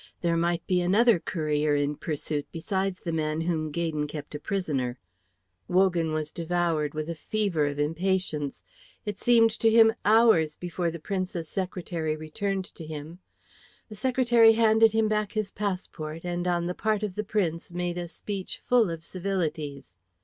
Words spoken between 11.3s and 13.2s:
secretary returned to him.